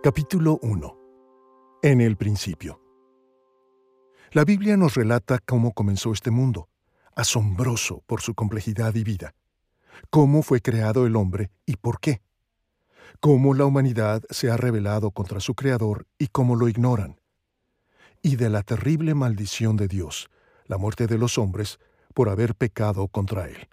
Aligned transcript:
Capítulo 0.00 0.60
1 0.62 0.96
En 1.82 2.00
el 2.00 2.16
principio. 2.16 2.80
La 4.30 4.44
Biblia 4.44 4.76
nos 4.76 4.94
relata 4.94 5.40
cómo 5.44 5.72
comenzó 5.72 6.12
este 6.12 6.30
mundo, 6.30 6.68
asombroso 7.16 8.04
por 8.06 8.20
su 8.20 8.36
complejidad 8.36 8.94
y 8.94 9.02
vida, 9.02 9.34
cómo 10.08 10.42
fue 10.42 10.60
creado 10.60 11.04
el 11.04 11.16
hombre 11.16 11.50
y 11.66 11.78
por 11.78 11.98
qué, 11.98 12.22
cómo 13.18 13.54
la 13.54 13.64
humanidad 13.64 14.22
se 14.30 14.52
ha 14.52 14.56
rebelado 14.56 15.10
contra 15.10 15.40
su 15.40 15.56
Creador 15.56 16.06
y 16.16 16.28
cómo 16.28 16.54
lo 16.54 16.68
ignoran, 16.68 17.20
y 18.22 18.36
de 18.36 18.50
la 18.50 18.62
terrible 18.62 19.14
maldición 19.14 19.76
de 19.76 19.88
Dios, 19.88 20.30
la 20.66 20.78
muerte 20.78 21.08
de 21.08 21.18
los 21.18 21.38
hombres, 21.38 21.80
por 22.14 22.28
haber 22.28 22.54
pecado 22.54 23.08
contra 23.08 23.48
Él. 23.48 23.68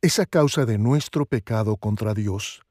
Es 0.00 0.22
causa 0.30 0.64
de 0.64 0.78
nuestro 0.78 1.26
pecado 1.26 1.76
contra 1.76 2.14
Dios 2.14 2.62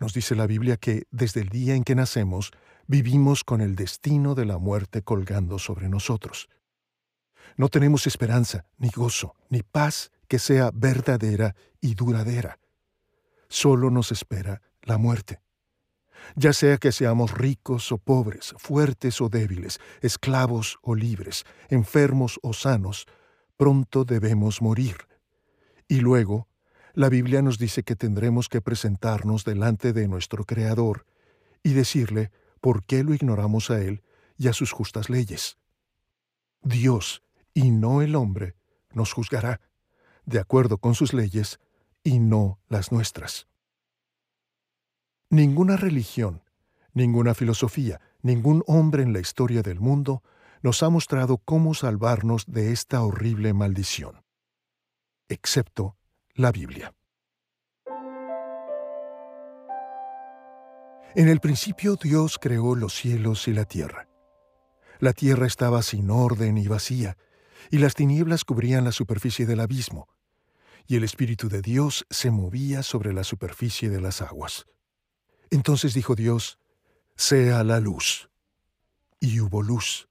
nos 0.00 0.14
dice 0.14 0.34
la 0.34 0.46
Biblia 0.46 0.76
que 0.76 1.04
desde 1.10 1.40
el 1.40 1.48
día 1.48 1.74
en 1.74 1.84
que 1.84 1.94
nacemos 1.94 2.52
vivimos 2.86 3.44
con 3.44 3.60
el 3.60 3.76
destino 3.76 4.34
de 4.34 4.44
la 4.44 4.58
muerte 4.58 5.02
colgando 5.02 5.58
sobre 5.58 5.88
nosotros. 5.88 6.48
No 7.56 7.68
tenemos 7.68 8.06
esperanza, 8.06 8.66
ni 8.78 8.90
gozo, 8.90 9.34
ni 9.48 9.62
paz 9.62 10.10
que 10.28 10.38
sea 10.38 10.70
verdadera 10.74 11.54
y 11.80 11.94
duradera. 11.94 12.58
Solo 13.48 13.90
nos 13.90 14.10
espera 14.10 14.62
la 14.82 14.98
muerte. 14.98 15.40
Ya 16.36 16.52
sea 16.52 16.78
que 16.78 16.90
seamos 16.90 17.32
ricos 17.32 17.92
o 17.92 17.98
pobres, 17.98 18.54
fuertes 18.56 19.20
o 19.20 19.28
débiles, 19.28 19.78
esclavos 20.00 20.78
o 20.82 20.94
libres, 20.94 21.44
enfermos 21.68 22.40
o 22.42 22.52
sanos, 22.52 23.06
pronto 23.56 24.04
debemos 24.04 24.62
morir. 24.62 24.96
Y 25.86 26.00
luego 26.00 26.48
la 26.94 27.08
Biblia 27.08 27.42
nos 27.42 27.58
dice 27.58 27.82
que 27.82 27.96
tendremos 27.96 28.48
que 28.48 28.60
presentarnos 28.60 29.44
delante 29.44 29.92
de 29.92 30.06
nuestro 30.06 30.44
Creador 30.44 31.06
y 31.64 31.72
decirle 31.72 32.30
por 32.60 32.84
qué 32.84 33.02
lo 33.02 33.14
ignoramos 33.14 33.70
a 33.70 33.80
Él 33.80 34.02
y 34.38 34.46
a 34.46 34.52
sus 34.52 34.70
justas 34.70 35.10
leyes. 35.10 35.58
Dios, 36.62 37.22
y 37.52 37.72
no 37.72 38.00
el 38.00 38.14
hombre, 38.14 38.54
nos 38.92 39.12
juzgará, 39.12 39.60
de 40.24 40.38
acuerdo 40.38 40.78
con 40.78 40.94
sus 40.94 41.12
leyes, 41.12 41.58
y 42.04 42.20
no 42.20 42.60
las 42.68 42.92
nuestras. 42.92 43.48
Ninguna 45.30 45.76
religión, 45.76 46.42
ninguna 46.92 47.34
filosofía, 47.34 48.00
ningún 48.22 48.62
hombre 48.66 49.02
en 49.02 49.12
la 49.12 49.20
historia 49.20 49.62
del 49.62 49.80
mundo 49.80 50.22
nos 50.62 50.82
ha 50.82 50.90
mostrado 50.90 51.38
cómo 51.38 51.74
salvarnos 51.74 52.46
de 52.46 52.72
esta 52.72 53.02
horrible 53.02 53.52
maldición, 53.52 54.22
excepto 55.28 55.96
la 56.36 56.50
Biblia. 56.50 56.92
En 61.14 61.28
el 61.28 61.38
principio 61.38 61.94
Dios 61.94 62.40
creó 62.40 62.74
los 62.74 62.92
cielos 62.92 63.46
y 63.46 63.52
la 63.52 63.64
tierra. 63.64 64.08
La 64.98 65.12
tierra 65.12 65.46
estaba 65.46 65.80
sin 65.82 66.10
orden 66.10 66.58
y 66.58 66.66
vacía, 66.66 67.16
y 67.70 67.78
las 67.78 67.94
tinieblas 67.94 68.44
cubrían 68.44 68.84
la 68.84 68.90
superficie 68.90 69.46
del 69.46 69.60
abismo, 69.60 70.08
y 70.88 70.96
el 70.96 71.04
Espíritu 71.04 71.48
de 71.48 71.62
Dios 71.62 72.04
se 72.10 72.32
movía 72.32 72.82
sobre 72.82 73.12
la 73.12 73.22
superficie 73.22 73.88
de 73.88 74.00
las 74.00 74.20
aguas. 74.20 74.66
Entonces 75.50 75.94
dijo 75.94 76.16
Dios, 76.16 76.58
sea 77.14 77.62
la 77.62 77.78
luz. 77.78 78.28
Y 79.20 79.38
hubo 79.38 79.62
luz. 79.62 80.08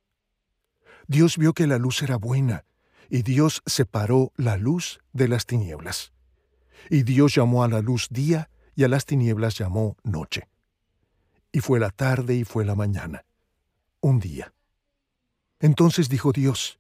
Dios 1.06 1.38
vio 1.38 1.54
que 1.54 1.68
la 1.68 1.80
luz 1.80 2.02
era 2.02 2.16
buena, 2.16 2.64
y 3.10 3.24
Dios 3.24 3.62
separó 3.66 4.32
la 4.38 4.56
luz 4.56 5.02
de 5.12 5.28
las 5.28 5.46
tinieblas. 5.46 6.13
Y 6.90 7.04
Dios 7.04 7.36
llamó 7.36 7.64
a 7.64 7.68
la 7.68 7.82
luz 7.82 8.08
día 8.10 8.50
y 8.76 8.84
a 8.84 8.88
las 8.88 9.06
tinieblas 9.06 9.58
llamó 9.58 9.98
noche. 10.04 10.50
Y 11.52 11.60
fue 11.60 11.80
la 11.80 11.90
tarde 11.90 12.36
y 12.36 12.44
fue 12.44 12.66
la 12.66 12.76
mañana, 12.76 13.26
un 14.02 14.20
día. 14.20 14.54
Entonces 15.60 16.10
dijo 16.10 16.32
Dios, 16.32 16.80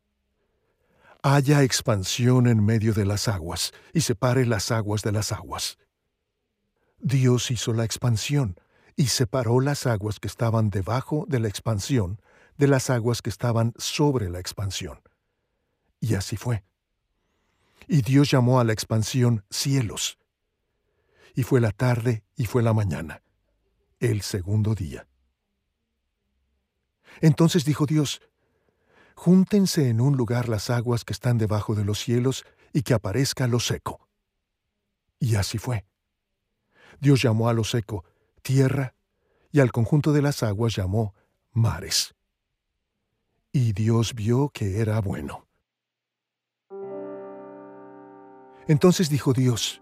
haya 1.22 1.64
expansión 1.64 2.48
en 2.48 2.66
medio 2.66 2.94
de 2.94 3.06
las 3.06 3.28
aguas 3.28 3.72
y 3.94 4.02
separe 4.02 4.46
las 4.46 4.72
aguas 4.72 5.04
de 5.04 5.12
las 5.12 5.32
aguas. 5.32 5.78
Dios 7.00 7.52
hizo 7.52 7.74
la 7.74 7.86
expansión 7.86 8.60
y 8.96 9.08
separó 9.08 9.60
las 9.60 9.88
aguas 9.88 10.20
que 10.20 10.28
estaban 10.28 10.70
debajo 10.70 11.26
de 11.28 11.40
la 11.40 11.48
expansión 11.48 12.20
de 12.58 12.68
las 12.68 12.90
aguas 12.90 13.22
que 13.22 13.30
estaban 13.30 13.74
sobre 13.78 14.30
la 14.30 14.40
expansión. 14.40 15.02
Y 16.00 16.16
así 16.16 16.38
fue. 16.38 16.64
Y 17.88 18.02
Dios 18.02 18.32
llamó 18.32 18.60
a 18.60 18.64
la 18.64 18.74
expansión 18.74 19.46
cielos. 19.50 20.18
Y 21.36 21.44
fue 21.44 21.62
la 21.62 21.72
tarde 21.72 22.24
y 22.36 22.46
fue 22.46 22.64
la 22.64 22.74
mañana, 22.74 23.24
el 24.00 24.22
segundo 24.22 24.76
día. 24.76 25.08
Entonces 27.22 27.66
dijo 27.66 27.86
Dios, 27.86 28.22
Júntense 29.16 29.90
en 29.90 30.02
un 30.02 30.18
lugar 30.18 30.50
las 30.50 30.70
aguas 30.70 31.06
que 31.06 31.14
están 31.14 31.38
debajo 31.38 31.76
de 31.76 31.86
los 31.86 32.00
cielos 32.00 32.46
y 32.74 32.82
que 32.82 32.94
aparezca 32.94 33.48
lo 33.48 33.60
seco. 33.60 34.08
Y 35.20 35.36
así 35.36 35.58
fue. 35.58 35.86
Dios 37.00 37.22
llamó 37.22 37.48
a 37.48 37.54
lo 37.54 37.64
seco 37.64 38.04
tierra 38.42 38.96
y 39.52 39.60
al 39.60 39.72
conjunto 39.72 40.12
de 40.12 40.22
las 40.22 40.44
aguas 40.44 40.76
llamó 40.76 41.14
mares. 41.52 42.16
Y 43.52 43.74
Dios 43.74 44.16
vio 44.16 44.50
que 44.50 44.82
era 44.82 45.00
bueno. 45.00 45.48
Entonces 48.68 49.10
dijo 49.10 49.34
Dios, 49.34 49.82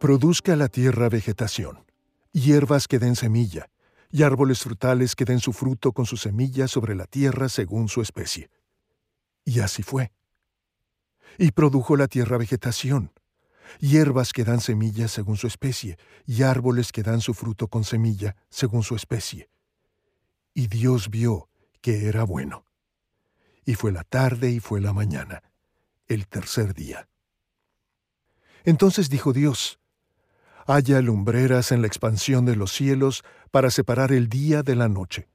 Produzca 0.00 0.56
la 0.56 0.68
tierra 0.68 1.08
vegetación, 1.08 1.84
hierbas 2.32 2.86
que 2.86 2.98
den 2.98 3.16
semilla, 3.16 3.70
y 4.10 4.24
árboles 4.24 4.60
frutales 4.60 5.14
que 5.14 5.24
den 5.24 5.40
su 5.40 5.52
fruto 5.52 5.92
con 5.92 6.04
su 6.04 6.16
semilla 6.16 6.68
sobre 6.68 6.94
la 6.94 7.06
tierra 7.06 7.48
según 7.48 7.88
su 7.88 8.02
especie. 8.02 8.50
Y 9.44 9.60
así 9.60 9.82
fue. 9.82 10.12
Y 11.38 11.52
produjo 11.52 11.96
la 11.96 12.08
tierra 12.08 12.38
vegetación, 12.38 13.12
hierbas 13.78 14.32
que 14.32 14.44
dan 14.44 14.60
semilla 14.60 15.08
según 15.08 15.36
su 15.36 15.46
especie, 15.46 15.98
y 16.26 16.42
árboles 16.42 16.92
que 16.92 17.02
dan 17.02 17.20
su 17.20 17.34
fruto 17.34 17.68
con 17.68 17.84
semilla 17.84 18.36
según 18.50 18.82
su 18.82 18.96
especie. 18.96 19.48
Y 20.54 20.66
Dios 20.66 21.08
vio 21.08 21.48
que 21.80 22.08
era 22.08 22.24
bueno. 22.24 22.64
Y 23.64 23.74
fue 23.74 23.92
la 23.92 24.04
tarde 24.04 24.50
y 24.50 24.60
fue 24.60 24.80
la 24.80 24.92
mañana, 24.92 25.42
el 26.06 26.26
tercer 26.26 26.74
día. 26.74 27.08
Entonces 28.66 29.08
dijo 29.08 29.32
Dios, 29.32 29.78
haya 30.66 31.00
lumbreras 31.00 31.70
en 31.70 31.82
la 31.82 31.86
expansión 31.86 32.44
de 32.44 32.56
los 32.56 32.72
cielos 32.72 33.22
para 33.52 33.70
separar 33.70 34.10
el 34.10 34.28
día 34.28 34.64
de 34.64 34.74
la 34.74 34.88
noche, 34.88 35.28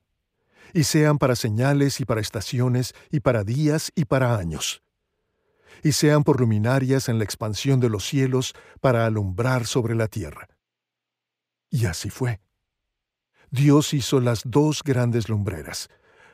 y 0.74 0.84
sean 0.84 1.18
para 1.18 1.38
señales 1.38 2.02
y 2.02 2.06
para 2.06 2.20
estaciones 2.20 2.94
y 3.10 3.22
para 3.22 3.46
días 3.46 3.94
y 3.96 4.04
para 4.04 4.36
años, 4.36 4.84
y 5.82 5.94
sean 5.94 6.26
por 6.26 6.42
luminarias 6.42 7.08
en 7.08 7.20
la 7.20 7.24
expansión 7.24 7.80
de 7.80 7.90
los 7.90 8.06
cielos 8.06 8.54
para 8.82 9.06
alumbrar 9.06 9.66
sobre 9.66 9.96
la 9.96 10.10
tierra. 10.10 10.50
Y 11.70 11.86
así 11.86 12.10
fue. 12.10 12.42
Dios 13.50 13.94
hizo 13.94 14.20
las 14.20 14.42
dos 14.44 14.84
grandes 14.84 15.30
lumbreras, 15.30 15.88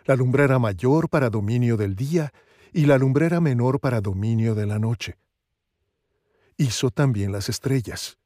la 0.05 0.15
lumbrera 0.15 0.57
mayor 0.57 1.09
para 1.09 1.29
dominio 1.29 1.77
del 1.77 1.95
día 1.95 2.33
y 2.73 2.87
la 2.87 2.97
lumbrera 2.97 3.39
menor 3.39 3.79
para 3.79 4.01
dominio 4.01 4.55
de 4.55 4.65
la 4.65 4.79
noche 4.79 5.15
hizo 6.57 6.91
también 6.91 7.31
las 7.31 7.49
estrellas. 7.49 8.17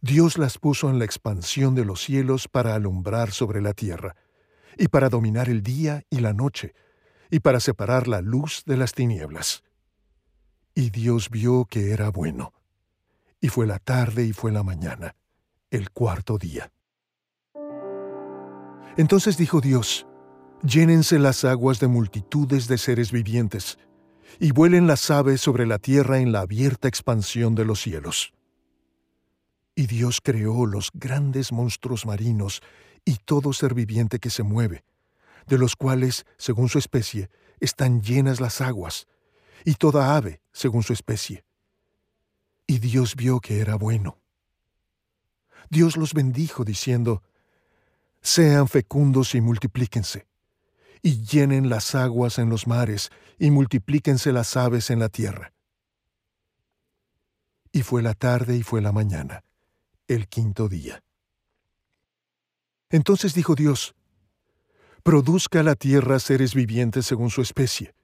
Dios 0.00 0.38
las 0.38 0.58
puso 0.58 0.90
en 0.90 0.98
la 0.98 1.04
expansión 1.04 1.74
de 1.74 1.84
los 1.84 2.02
cielos 2.02 2.48
para 2.48 2.74
alumbrar 2.74 3.32
sobre 3.32 3.60
la 3.60 3.72
tierra, 3.72 4.16
y 4.76 4.88
para 4.88 5.08
dominar 5.08 5.48
el 5.48 5.62
día 5.62 6.02
y 6.10 6.20
la 6.20 6.32
noche, 6.32 6.74
y 7.30 7.40
para 7.40 7.60
separar 7.60 8.08
la 8.08 8.20
luz 8.20 8.62
de 8.66 8.76
las 8.76 8.92
tinieblas. 8.92 9.62
Y 10.74 10.90
Dios 10.90 11.30
vio 11.30 11.66
que 11.66 11.92
era 11.92 12.10
bueno. 12.10 12.52
Y 13.40 13.48
fue 13.48 13.66
la 13.66 13.78
tarde 13.78 14.24
y 14.24 14.32
fue 14.32 14.50
la 14.52 14.62
mañana, 14.62 15.14
el 15.70 15.90
cuarto 15.90 16.38
día. 16.38 16.72
Entonces 18.96 19.36
dijo 19.36 19.60
Dios, 19.60 20.06
Llénense 20.62 21.18
las 21.18 21.44
aguas 21.44 21.78
de 21.78 21.88
multitudes 21.88 22.68
de 22.68 22.78
seres 22.78 23.12
vivientes, 23.12 23.78
y 24.38 24.52
vuelen 24.52 24.86
las 24.86 25.10
aves 25.10 25.40
sobre 25.40 25.66
la 25.66 25.78
tierra 25.78 26.18
en 26.18 26.32
la 26.32 26.40
abierta 26.40 26.88
expansión 26.88 27.54
de 27.54 27.64
los 27.64 27.80
cielos. 27.80 28.32
Y 29.74 29.86
Dios 29.86 30.20
creó 30.22 30.66
los 30.66 30.90
grandes 30.92 31.52
monstruos 31.52 32.06
marinos 32.06 32.62
y 33.04 33.16
todo 33.16 33.52
ser 33.52 33.74
viviente 33.74 34.18
que 34.18 34.30
se 34.30 34.42
mueve, 34.42 34.84
de 35.46 35.58
los 35.58 35.76
cuales, 35.76 36.24
según 36.36 36.68
su 36.68 36.78
especie, 36.78 37.30
están 37.60 38.02
llenas 38.02 38.40
las 38.40 38.60
aguas, 38.60 39.06
y 39.64 39.74
toda 39.74 40.16
ave, 40.16 40.40
según 40.52 40.82
su 40.82 40.92
especie. 40.92 41.44
Y 42.66 42.78
Dios 42.78 43.16
vio 43.16 43.40
que 43.40 43.60
era 43.60 43.76
bueno. 43.76 44.18
Dios 45.70 45.96
los 45.96 46.14
bendijo 46.14 46.64
diciendo, 46.64 47.22
Sean 48.20 48.68
fecundos 48.68 49.34
y 49.34 49.40
multiplíquense 49.40 50.26
y 51.04 51.22
llenen 51.22 51.68
las 51.68 51.94
aguas 51.94 52.38
en 52.38 52.48
los 52.48 52.66
mares, 52.66 53.10
y 53.38 53.50
multiplíquense 53.50 54.32
las 54.32 54.56
aves 54.56 54.88
en 54.88 55.00
la 55.00 55.10
tierra. 55.10 55.52
Y 57.72 57.82
fue 57.82 58.00
la 58.00 58.14
tarde 58.14 58.56
y 58.56 58.62
fue 58.62 58.80
la 58.80 58.90
mañana, 58.90 59.44
el 60.08 60.28
quinto 60.28 60.66
día. 60.66 61.04
Entonces 62.88 63.34
dijo 63.34 63.54
Dios, 63.54 63.94
Produzca 65.02 65.62
la 65.62 65.74
tierra 65.74 66.18
seres 66.18 66.54
vivientes 66.54 67.04
según 67.04 67.28
su 67.28 67.42
especie, 67.42 67.94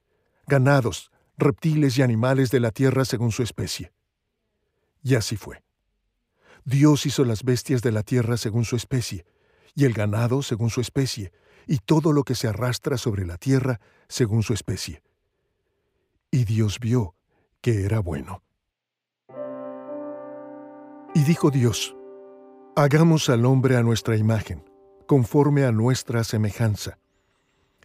ganados, 0.45 1.09
reptiles 1.37 1.97
y 1.97 2.03
animales 2.03 2.51
de 2.51 2.59
la 2.59 2.69
tierra 2.69 3.03
según 3.03 3.31
su 3.31 3.41
especie. 3.41 3.91
Y 5.01 5.15
así 5.15 5.37
fue. 5.37 5.63
Dios 6.65 7.07
hizo 7.07 7.25
las 7.25 7.41
bestias 7.41 7.81
de 7.81 7.91
la 7.91 8.03
tierra 8.03 8.37
según 8.37 8.63
su 8.63 8.75
especie, 8.75 9.25
y 9.73 9.85
el 9.85 9.93
ganado 9.93 10.43
según 10.43 10.69
su 10.69 10.81
especie, 10.81 11.31
y 11.71 11.77
todo 11.77 12.11
lo 12.11 12.25
que 12.25 12.35
se 12.35 12.49
arrastra 12.49 12.97
sobre 12.97 13.25
la 13.25 13.37
tierra 13.37 13.79
según 14.09 14.43
su 14.43 14.51
especie. 14.51 15.03
Y 16.29 16.43
Dios 16.43 16.81
vio 16.81 17.15
que 17.61 17.85
era 17.85 18.01
bueno. 18.01 18.43
Y 21.15 21.23
dijo 21.23 21.49
Dios, 21.49 21.95
Hagamos 22.75 23.29
al 23.29 23.45
hombre 23.45 23.77
a 23.77 23.83
nuestra 23.83 24.17
imagen, 24.17 24.69
conforme 25.07 25.63
a 25.63 25.71
nuestra 25.71 26.25
semejanza, 26.25 26.99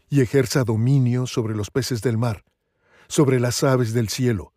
y 0.08 0.20
ejerza 0.20 0.64
dominio 0.64 1.28
sobre 1.28 1.54
los 1.54 1.70
peces 1.70 2.02
del 2.02 2.18
mar, 2.18 2.42
sobre 3.06 3.38
las 3.38 3.62
aves 3.62 3.92
del 3.92 4.08
cielo, 4.08 4.52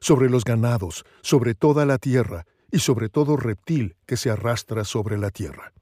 sobre 0.00 0.28
los 0.28 0.42
ganados, 0.42 1.04
sobre 1.20 1.54
toda 1.54 1.86
la 1.86 1.98
tierra, 1.98 2.46
y 2.72 2.80
sobre 2.80 3.08
todo 3.08 3.36
reptil 3.36 3.94
que 4.06 4.16
se 4.16 4.30
arrastra 4.30 4.82
sobre 4.82 5.18
la 5.18 5.30
tierra. 5.30 5.72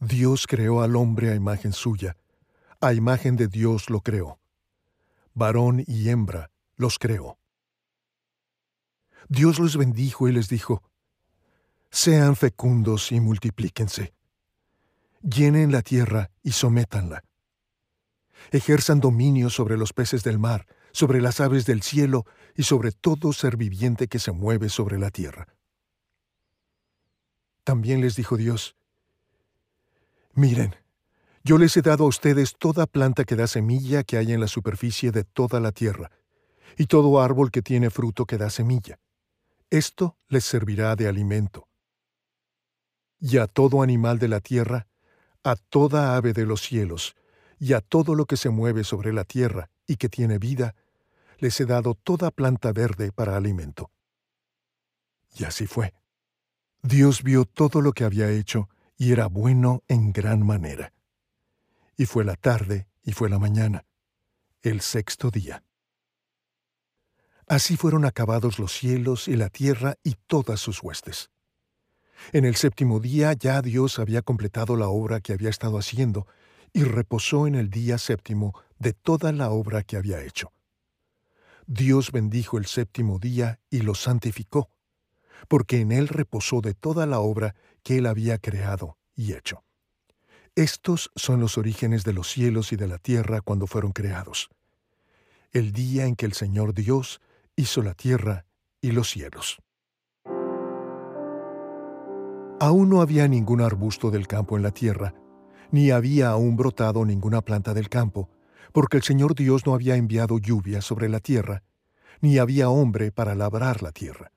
Dios 0.00 0.46
creó 0.46 0.82
al 0.82 0.94
hombre 0.96 1.30
a 1.30 1.34
imagen 1.34 1.72
suya, 1.72 2.16
a 2.80 2.92
imagen 2.92 3.36
de 3.36 3.48
Dios 3.48 3.90
lo 3.90 4.00
creó. 4.00 4.38
Varón 5.34 5.82
y 5.86 6.08
hembra 6.08 6.50
los 6.76 6.98
creó. 6.98 7.38
Dios 9.28 9.58
los 9.58 9.76
bendijo 9.76 10.28
y 10.28 10.32
les 10.32 10.48
dijo, 10.48 10.82
Sean 11.90 12.36
fecundos 12.36 13.12
y 13.12 13.20
multiplíquense. 13.20 14.12
Llenen 15.22 15.72
la 15.72 15.82
tierra 15.82 16.30
y 16.42 16.52
sométanla. 16.52 17.24
Ejerzan 18.52 19.00
dominio 19.00 19.50
sobre 19.50 19.76
los 19.76 19.92
peces 19.92 20.22
del 20.22 20.38
mar, 20.38 20.66
sobre 20.92 21.20
las 21.20 21.40
aves 21.40 21.66
del 21.66 21.82
cielo 21.82 22.24
y 22.54 22.62
sobre 22.62 22.92
todo 22.92 23.32
ser 23.32 23.56
viviente 23.56 24.06
que 24.06 24.18
se 24.18 24.32
mueve 24.32 24.68
sobre 24.68 24.98
la 24.98 25.10
tierra. 25.10 25.48
También 27.64 28.00
les 28.00 28.16
dijo 28.16 28.36
Dios, 28.36 28.76
Miren, 30.38 30.76
yo 31.42 31.58
les 31.58 31.76
he 31.76 31.82
dado 31.82 32.04
a 32.04 32.06
ustedes 32.06 32.54
toda 32.56 32.86
planta 32.86 33.24
que 33.24 33.34
da 33.34 33.48
semilla 33.48 34.04
que 34.04 34.18
hay 34.18 34.32
en 34.32 34.40
la 34.40 34.46
superficie 34.46 35.10
de 35.10 35.24
toda 35.24 35.58
la 35.58 35.72
tierra, 35.72 36.12
y 36.76 36.86
todo 36.86 37.20
árbol 37.20 37.50
que 37.50 37.60
tiene 37.60 37.90
fruto 37.90 38.24
que 38.24 38.38
da 38.38 38.48
semilla. 38.48 39.00
Esto 39.68 40.16
les 40.28 40.44
servirá 40.44 40.94
de 40.94 41.08
alimento 41.08 41.68
y 43.20 43.38
a 43.38 43.46
todo 43.46 43.82
animal 43.82 44.18
de 44.20 44.28
la 44.28 44.40
tierra, 44.40 44.86
a 45.42 45.56
toda 45.56 46.16
ave 46.16 46.32
de 46.32 46.46
los 46.46 46.62
cielos, 46.62 47.16
y 47.58 47.72
a 47.72 47.80
todo 47.80 48.14
lo 48.14 48.26
que 48.26 48.36
se 48.36 48.50
mueve 48.50 48.84
sobre 48.84 49.12
la 49.12 49.24
tierra 49.24 49.70
y 49.86 49.96
que 49.96 50.08
tiene 50.08 50.38
vida, 50.38 50.76
les 51.38 51.60
he 51.60 51.66
dado 51.66 51.94
toda 51.94 52.30
planta 52.30 52.72
verde 52.72 53.10
para 53.10 53.36
alimento. 53.36 53.90
Y 55.36 55.44
así 55.44 55.66
fue. 55.66 55.94
Dios 56.82 57.24
vio 57.24 57.44
todo 57.44 57.80
lo 57.80 57.92
que 57.92 58.04
había 58.04 58.30
hecho, 58.30 58.68
y 58.98 59.12
era 59.12 59.28
bueno 59.28 59.84
en 59.88 60.12
gran 60.12 60.44
manera. 60.44 60.92
Y 61.96 62.04
fue 62.04 62.24
la 62.24 62.34
tarde 62.34 62.88
y 63.02 63.12
fue 63.12 63.30
la 63.30 63.38
mañana, 63.38 63.86
el 64.60 64.80
sexto 64.80 65.30
día. 65.30 65.62
Así 67.46 67.76
fueron 67.76 68.04
acabados 68.04 68.58
los 68.58 68.72
cielos 68.72 69.28
y 69.28 69.36
la 69.36 69.48
tierra 69.48 69.94
y 70.02 70.16
todas 70.26 70.60
sus 70.60 70.82
huestes. 70.82 71.30
En 72.32 72.44
el 72.44 72.56
séptimo 72.56 73.00
día 73.00 73.32
ya 73.32 73.62
Dios 73.62 73.98
había 73.98 74.20
completado 74.20 74.76
la 74.76 74.88
obra 74.88 75.20
que 75.20 75.32
había 75.32 75.48
estado 75.48 75.78
haciendo 75.78 76.26
y 76.72 76.82
reposó 76.82 77.46
en 77.46 77.54
el 77.54 77.70
día 77.70 77.96
séptimo 77.96 78.52
de 78.78 78.92
toda 78.92 79.32
la 79.32 79.50
obra 79.50 79.82
que 79.82 79.96
había 79.96 80.22
hecho. 80.22 80.52
Dios 81.66 82.12
bendijo 82.12 82.58
el 82.58 82.66
séptimo 82.66 83.18
día 83.18 83.60
y 83.70 83.80
lo 83.80 83.94
santificó, 83.94 84.70
porque 85.46 85.80
en 85.80 85.92
él 85.92 86.08
reposó 86.08 86.60
de 86.60 86.74
toda 86.74 87.06
la 87.06 87.20
obra 87.20 87.54
que 87.82 87.98
él 87.98 88.06
había 88.06 88.38
creado 88.38 88.98
y 89.14 89.34
hecho. 89.34 89.64
Estos 90.56 91.12
son 91.14 91.40
los 91.40 91.56
orígenes 91.56 92.02
de 92.02 92.12
los 92.12 92.28
cielos 92.28 92.72
y 92.72 92.76
de 92.76 92.88
la 92.88 92.98
tierra 92.98 93.40
cuando 93.40 93.66
fueron 93.66 93.92
creados. 93.92 94.48
El 95.52 95.72
día 95.72 96.06
en 96.06 96.16
que 96.16 96.26
el 96.26 96.32
Señor 96.32 96.74
Dios 96.74 97.20
hizo 97.54 97.82
la 97.82 97.94
tierra 97.94 98.44
y 98.80 98.90
los 98.90 99.08
cielos. 99.10 99.58
Aún 102.60 102.88
no 102.88 103.00
había 103.02 103.28
ningún 103.28 103.60
arbusto 103.60 104.10
del 104.10 104.26
campo 104.26 104.56
en 104.56 104.64
la 104.64 104.72
tierra, 104.72 105.14
ni 105.70 105.92
había 105.92 106.30
aún 106.30 106.56
brotado 106.56 107.04
ninguna 107.04 107.40
planta 107.40 107.72
del 107.72 107.88
campo, 107.88 108.28
porque 108.72 108.96
el 108.96 109.04
Señor 109.04 109.34
Dios 109.34 109.64
no 109.64 109.74
había 109.74 109.94
enviado 109.94 110.38
lluvia 110.38 110.80
sobre 110.82 111.08
la 111.08 111.20
tierra, 111.20 111.62
ni 112.20 112.38
había 112.38 112.68
hombre 112.68 113.12
para 113.12 113.34
labrar 113.34 113.82
la 113.82 113.92
tierra. 113.92 114.32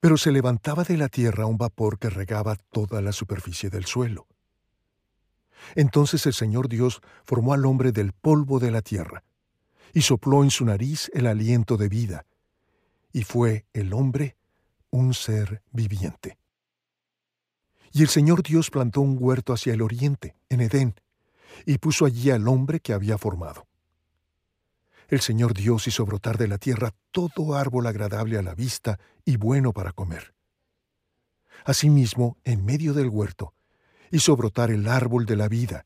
Pero 0.00 0.16
se 0.16 0.32
levantaba 0.32 0.82
de 0.84 0.96
la 0.96 1.08
tierra 1.08 1.46
un 1.46 1.58
vapor 1.58 1.98
que 1.98 2.10
regaba 2.10 2.56
toda 2.56 3.02
la 3.02 3.12
superficie 3.12 3.70
del 3.70 3.84
suelo. 3.84 4.26
Entonces 5.74 6.24
el 6.26 6.32
Señor 6.32 6.68
Dios 6.68 7.00
formó 7.24 7.52
al 7.52 7.66
hombre 7.66 7.92
del 7.92 8.12
polvo 8.12 8.58
de 8.58 8.70
la 8.70 8.80
tierra, 8.80 9.22
y 9.92 10.02
sopló 10.02 10.42
en 10.42 10.50
su 10.50 10.64
nariz 10.64 11.10
el 11.14 11.26
aliento 11.26 11.76
de 11.76 11.88
vida, 11.88 12.26
y 13.12 13.24
fue 13.24 13.66
el 13.72 13.92
hombre 13.92 14.36
un 14.90 15.14
ser 15.14 15.62
viviente. 15.70 16.38
Y 17.92 18.02
el 18.02 18.08
Señor 18.08 18.42
Dios 18.42 18.70
plantó 18.70 19.00
un 19.00 19.16
huerto 19.20 19.52
hacia 19.52 19.74
el 19.74 19.82
oriente, 19.82 20.36
en 20.48 20.60
Edén, 20.60 20.94
y 21.66 21.78
puso 21.78 22.06
allí 22.06 22.30
al 22.30 22.46
hombre 22.48 22.80
que 22.80 22.92
había 22.92 23.18
formado. 23.18 23.66
El 25.10 25.20
Señor 25.20 25.54
Dios 25.54 25.88
hizo 25.88 26.06
brotar 26.06 26.38
de 26.38 26.46
la 26.46 26.56
tierra 26.56 26.94
todo 27.10 27.56
árbol 27.56 27.88
agradable 27.88 28.38
a 28.38 28.42
la 28.42 28.54
vista 28.54 29.00
y 29.24 29.36
bueno 29.36 29.72
para 29.72 29.90
comer. 29.90 30.34
Asimismo, 31.64 32.38
en 32.44 32.64
medio 32.64 32.94
del 32.94 33.08
huerto, 33.08 33.52
hizo 34.12 34.36
brotar 34.36 34.70
el 34.70 34.86
árbol 34.86 35.26
de 35.26 35.34
la 35.34 35.48
vida 35.48 35.84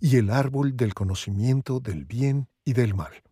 y 0.00 0.16
el 0.16 0.30
árbol 0.30 0.78
del 0.78 0.94
conocimiento 0.94 1.78
del 1.78 2.06
bien 2.06 2.48
y 2.64 2.72
del 2.72 2.94
mal. 2.94 3.22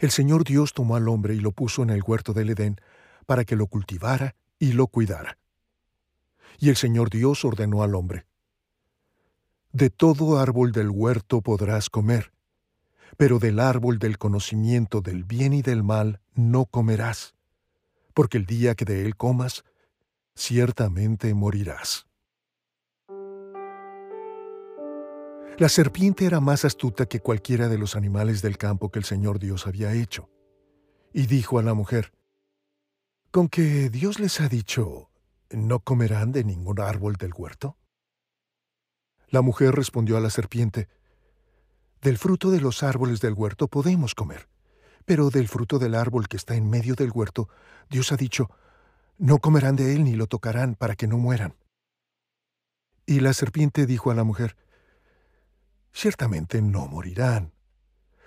El 0.00 0.10
Señor 0.10 0.42
Dios 0.42 0.72
tomó 0.72 0.96
al 0.96 1.08
hombre 1.08 1.36
y 1.36 1.38
lo 1.38 1.52
puso 1.52 1.84
en 1.84 1.90
el 1.90 2.02
huerto 2.04 2.32
del 2.32 2.50
Edén 2.50 2.80
para 3.24 3.44
que 3.44 3.54
lo 3.54 3.68
cultivara 3.68 4.34
y 4.58 4.72
lo 4.72 4.88
cuidara. 4.88 5.38
Y 6.58 6.70
el 6.70 6.76
Señor 6.76 7.08
Dios 7.08 7.44
ordenó 7.44 7.84
al 7.84 7.94
hombre, 7.94 8.26
De 9.70 9.90
todo 9.90 10.40
árbol 10.40 10.72
del 10.72 10.90
huerto 10.90 11.40
podrás 11.40 11.88
comer, 11.88 12.32
pero 13.16 13.38
del 13.38 13.60
árbol 13.60 13.98
del 13.98 14.18
conocimiento 14.18 15.00
del 15.00 15.24
bien 15.24 15.52
y 15.52 15.62
del 15.62 15.82
mal 15.82 16.20
no 16.34 16.66
comerás, 16.66 17.34
porque 18.14 18.38
el 18.38 18.46
día 18.46 18.74
que 18.74 18.84
de 18.84 19.04
él 19.04 19.16
comas, 19.16 19.64
ciertamente 20.34 21.32
morirás. 21.34 22.06
La 25.58 25.68
serpiente 25.68 26.24
era 26.24 26.38
más 26.38 26.64
astuta 26.64 27.06
que 27.06 27.18
cualquiera 27.18 27.68
de 27.68 27.78
los 27.78 27.96
animales 27.96 28.42
del 28.42 28.56
campo 28.56 28.92
que 28.92 29.00
el 29.00 29.04
Señor 29.04 29.40
Dios 29.40 29.66
había 29.66 29.92
hecho. 29.92 30.30
Y 31.12 31.26
dijo 31.26 31.58
a 31.58 31.64
la 31.64 31.74
mujer, 31.74 32.12
Con 33.32 33.48
que 33.48 33.90
Dios 33.90 34.20
les 34.20 34.40
ha 34.40 34.48
dicho, 34.48 35.10
¿no 35.50 35.80
comerán 35.80 36.30
de 36.30 36.44
ningún 36.44 36.78
árbol 36.80 37.16
del 37.16 37.32
huerto? 37.36 37.76
La 39.30 39.42
mujer 39.42 39.74
respondió 39.74 40.16
a 40.16 40.20
la 40.20 40.30
serpiente, 40.30 40.88
Del 42.00 42.16
fruto 42.16 42.50
de 42.50 42.60
los 42.60 42.82
árboles 42.84 43.20
del 43.20 43.32
huerto 43.32 43.66
podemos 43.66 44.14
comer, 44.14 44.48
pero 45.04 45.30
del 45.30 45.48
fruto 45.48 45.80
del 45.80 45.96
árbol 45.96 46.28
que 46.28 46.36
está 46.36 46.54
en 46.54 46.70
medio 46.70 46.94
del 46.94 47.10
huerto, 47.12 47.48
Dios 47.90 48.12
ha 48.12 48.16
dicho, 48.16 48.50
No 49.16 49.38
comerán 49.38 49.74
de 49.74 49.94
él 49.94 50.04
ni 50.04 50.14
lo 50.14 50.28
tocarán 50.28 50.76
para 50.76 50.94
que 50.94 51.08
no 51.08 51.18
mueran. 51.18 51.56
Y 53.04 53.20
la 53.20 53.32
serpiente 53.32 53.86
dijo 53.86 54.12
a 54.12 54.14
la 54.14 54.22
mujer, 54.22 54.56
Ciertamente 55.92 56.62
no 56.62 56.86
morirán, 56.86 57.52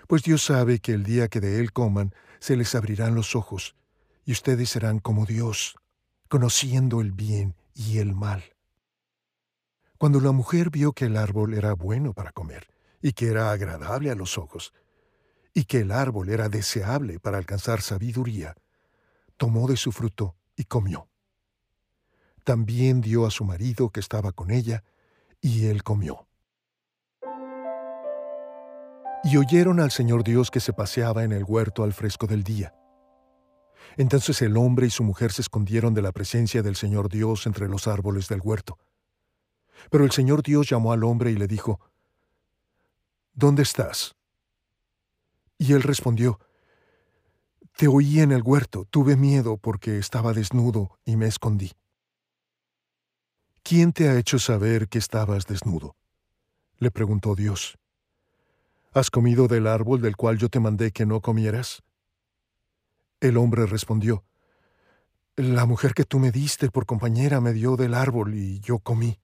pues 0.06 0.22
Dios 0.22 0.44
sabe 0.44 0.80
que 0.80 0.92
el 0.92 1.04
día 1.04 1.28
que 1.28 1.40
de 1.40 1.58
él 1.58 1.72
coman 1.72 2.14
se 2.40 2.56
les 2.56 2.74
abrirán 2.74 3.14
los 3.14 3.34
ojos, 3.34 3.74
y 4.26 4.32
ustedes 4.32 4.68
serán 4.68 4.98
como 4.98 5.24
Dios, 5.24 5.76
conociendo 6.28 7.00
el 7.00 7.12
bien 7.12 7.54
y 7.74 7.98
el 7.98 8.14
mal. 8.14 8.42
Cuando 9.96 10.20
la 10.20 10.32
mujer 10.32 10.68
vio 10.68 10.92
que 10.92 11.06
el 11.06 11.16
árbol 11.16 11.54
era 11.54 11.72
bueno 11.72 12.12
para 12.12 12.32
comer, 12.32 12.71
y 13.02 13.12
que 13.12 13.26
era 13.26 13.50
agradable 13.50 14.10
a 14.10 14.14
los 14.14 14.38
ojos, 14.38 14.72
y 15.52 15.64
que 15.64 15.80
el 15.80 15.90
árbol 15.90 16.30
era 16.30 16.48
deseable 16.48 17.18
para 17.18 17.36
alcanzar 17.36 17.82
sabiduría, 17.82 18.54
tomó 19.36 19.66
de 19.66 19.76
su 19.76 19.92
fruto 19.92 20.36
y 20.56 20.64
comió. 20.64 21.08
También 22.44 23.00
dio 23.00 23.26
a 23.26 23.30
su 23.30 23.44
marido 23.44 23.90
que 23.90 24.00
estaba 24.00 24.32
con 24.32 24.50
ella, 24.50 24.84
y 25.40 25.66
él 25.66 25.82
comió. 25.82 26.28
Y 29.24 29.36
oyeron 29.36 29.80
al 29.80 29.90
Señor 29.90 30.24
Dios 30.24 30.50
que 30.50 30.60
se 30.60 30.72
paseaba 30.72 31.24
en 31.24 31.32
el 31.32 31.44
huerto 31.44 31.84
al 31.84 31.92
fresco 31.92 32.26
del 32.26 32.42
día 32.42 32.74
Entonces 33.96 34.42
el 34.42 34.56
hombre 34.56 34.86
y 34.86 34.90
su 34.90 35.04
mujer 35.04 35.32
se 35.32 35.42
escondieron 35.42 35.94
de 35.94 36.02
la 36.02 36.10
presencia 36.10 36.62
del 36.62 36.74
Señor 36.74 37.08
Dios 37.08 37.46
entre 37.46 37.68
los 37.68 37.86
árboles 37.86 38.28
del 38.28 38.40
huerto. 38.42 38.78
Pero 39.90 40.04
el 40.04 40.10
Señor 40.10 40.42
Dios 40.42 40.68
llamó 40.68 40.92
al 40.92 41.04
hombre 41.04 41.30
y 41.30 41.36
le 41.36 41.46
dijo, 41.46 41.80
¿Dónde 43.34 43.62
estás? 43.62 44.14
Y 45.58 45.72
él 45.72 45.82
respondió, 45.82 46.38
Te 47.76 47.88
oí 47.88 48.20
en 48.20 48.32
el 48.32 48.42
huerto, 48.42 48.84
tuve 48.84 49.16
miedo 49.16 49.56
porque 49.56 49.98
estaba 49.98 50.32
desnudo 50.32 50.98
y 51.04 51.16
me 51.16 51.26
escondí. 51.26 51.72
¿Quién 53.62 53.92
te 53.92 54.08
ha 54.08 54.18
hecho 54.18 54.38
saber 54.38 54.88
que 54.88 54.98
estabas 54.98 55.46
desnudo? 55.46 55.96
le 56.78 56.90
preguntó 56.90 57.34
Dios. 57.34 57.78
¿Has 58.92 59.08
comido 59.08 59.46
del 59.46 59.68
árbol 59.68 60.02
del 60.02 60.16
cual 60.16 60.36
yo 60.36 60.48
te 60.50 60.60
mandé 60.60 60.90
que 60.90 61.06
no 61.06 61.20
comieras? 61.20 61.82
El 63.20 63.36
hombre 63.38 63.64
respondió, 63.66 64.24
La 65.36 65.64
mujer 65.64 65.94
que 65.94 66.04
tú 66.04 66.18
me 66.18 66.32
diste 66.32 66.70
por 66.70 66.84
compañera 66.84 67.40
me 67.40 67.52
dio 67.52 67.76
del 67.76 67.94
árbol 67.94 68.34
y 68.34 68.60
yo 68.60 68.80
comí. 68.80 69.20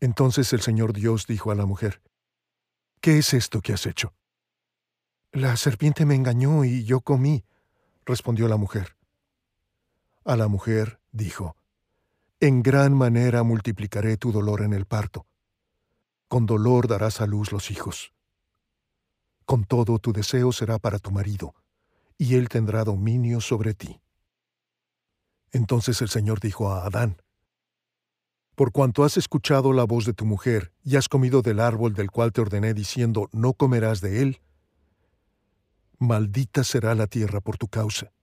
Entonces 0.00 0.52
el 0.52 0.60
Señor 0.60 0.92
Dios 0.92 1.26
dijo 1.26 1.50
a 1.50 1.54
la 1.54 1.66
mujer, 1.66 2.00
¿Qué 3.06 3.18
es 3.18 3.34
esto 3.34 3.60
que 3.60 3.72
has 3.72 3.86
hecho? 3.86 4.14
La 5.30 5.56
serpiente 5.56 6.04
me 6.04 6.16
engañó 6.16 6.64
y 6.64 6.82
yo 6.82 7.02
comí, 7.02 7.44
respondió 8.04 8.48
la 8.48 8.56
mujer. 8.56 8.96
A 10.24 10.34
la 10.34 10.48
mujer 10.48 10.98
dijo, 11.12 11.54
En 12.40 12.64
gran 12.64 12.94
manera 12.94 13.44
multiplicaré 13.44 14.16
tu 14.16 14.32
dolor 14.32 14.62
en 14.62 14.72
el 14.72 14.86
parto. 14.86 15.24
Con 16.26 16.46
dolor 16.46 16.88
darás 16.88 17.20
a 17.20 17.28
luz 17.28 17.52
los 17.52 17.70
hijos. 17.70 18.12
Con 19.44 19.62
todo 19.66 20.00
tu 20.00 20.12
deseo 20.12 20.50
será 20.50 20.80
para 20.80 20.98
tu 20.98 21.12
marido 21.12 21.54
y 22.18 22.34
él 22.34 22.48
tendrá 22.48 22.82
dominio 22.82 23.40
sobre 23.40 23.74
ti. 23.74 24.00
Entonces 25.52 26.02
el 26.02 26.08
Señor 26.08 26.40
dijo 26.40 26.72
a 26.72 26.84
Adán, 26.84 27.22
Por 28.56 28.72
cuanto 28.72 29.04
has 29.04 29.18
escuchado 29.18 29.74
la 29.74 29.84
voz 29.84 30.06
de 30.06 30.14
tu 30.14 30.24
mujer 30.24 30.72
y 30.82 30.96
has 30.96 31.10
comido 31.10 31.42
del 31.42 31.60
árbol 31.60 31.92
del 31.92 32.10
cual 32.10 32.32
te 32.32 32.40
ordené 32.40 32.72
diciendo, 32.72 33.28
no 33.32 33.52
comerás 33.52 34.00
de 34.00 34.22
él, 34.22 34.40
maldita 35.98 36.64
será 36.64 36.94
la 36.94 37.06
tierra 37.06 37.42
por 37.42 37.58
tu 37.58 37.68
causa. 37.68 38.14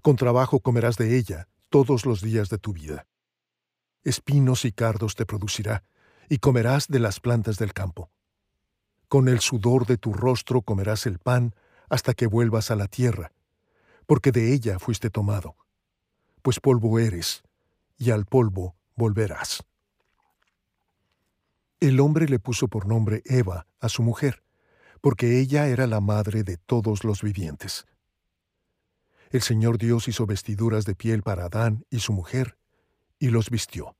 Con 0.00 0.16
trabajo 0.16 0.60
comerás 0.60 0.96
de 0.96 1.18
ella 1.18 1.48
todos 1.68 2.06
los 2.06 2.22
días 2.22 2.48
de 2.48 2.56
tu 2.56 2.72
vida. 2.72 3.06
Espinos 4.04 4.64
y 4.64 4.72
cardos 4.72 5.14
te 5.14 5.26
producirá, 5.26 5.84
y 6.30 6.38
comerás 6.38 6.88
de 6.88 6.98
las 6.98 7.20
plantas 7.20 7.58
del 7.58 7.74
campo. 7.74 8.10
Con 9.06 9.28
el 9.28 9.40
sudor 9.40 9.84
de 9.84 9.98
tu 9.98 10.14
rostro 10.14 10.62
comerás 10.62 11.04
el 11.04 11.18
pan, 11.18 11.54
hasta 11.90 12.14
que 12.14 12.26
vuelvas 12.26 12.70
a 12.70 12.76
la 12.76 12.88
tierra, 12.88 13.32
porque 14.06 14.32
de 14.32 14.54
ella 14.54 14.78
fuiste 14.78 15.10
tomado, 15.10 15.56
pues 16.40 16.58
polvo 16.58 16.98
eres, 16.98 17.42
y 17.98 18.12
al 18.12 18.24
polvo 18.24 18.76
volverás. 18.96 19.62
El 21.78 22.00
hombre 22.00 22.26
le 22.28 22.38
puso 22.38 22.68
por 22.68 22.86
nombre 22.86 23.22
Eva 23.26 23.66
a 23.78 23.88
su 23.88 24.02
mujer, 24.02 24.42
porque 25.00 25.38
ella 25.38 25.68
era 25.68 25.86
la 25.86 26.00
madre 26.00 26.42
de 26.42 26.56
todos 26.56 27.04
los 27.04 27.22
vivientes. 27.22 27.86
El 29.30 29.42
Señor 29.42 29.76
Dios 29.78 30.08
hizo 30.08 30.26
vestiduras 30.26 30.84
de 30.86 30.94
piel 30.94 31.22
para 31.22 31.44
Adán 31.44 31.84
y 31.90 32.00
su 32.00 32.12
mujer, 32.12 32.56
y 33.18 33.28
los 33.28 33.50
vistió. 33.50 33.94